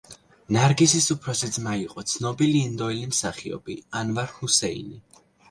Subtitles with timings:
[0.55, 5.01] ნარგიზის უფროსი ძმა იყო ცნობილი ინდოელი მსახიობი ანვარ ჰუსეინი.